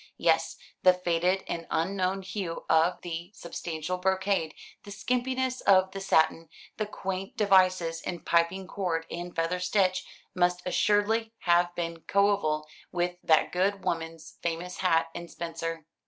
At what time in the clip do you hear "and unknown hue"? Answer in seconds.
1.47-2.65